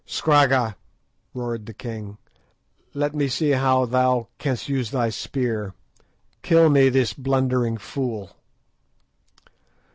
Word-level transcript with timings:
"Scragga," 0.07 0.77
roared 1.35 1.67
the 1.67 1.75
king, 1.75 2.17
"let 2.95 3.13
me 3.13 3.27
see 3.27 3.51
how 3.51 3.85
thou 3.85 4.29
canst 4.39 4.67
use 4.67 4.89
thy 4.89 5.09
spear. 5.11 5.75
Kill 6.41 6.71
me 6.71 6.89
this 6.89 7.13
blundering 7.13 7.77
fool." 7.77 8.35